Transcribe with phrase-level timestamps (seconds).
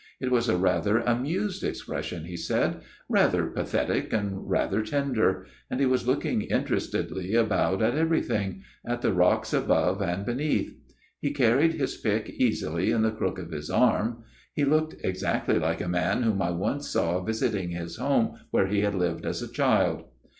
[0.17, 3.53] "* It was a rather amused expression,' he said, MR.
[3.53, 7.83] PERCIVAL'S TALE 279 * rather pathetic and rather tender; and he was looking interestedly about
[7.83, 10.73] at everything at the rocks above and beneath:
[11.19, 14.23] he carried his pick easily in the crook of his arm.
[14.55, 18.81] He looked exactly like a man whom I once saw visiting his home where he
[18.81, 20.05] had lived as a child.'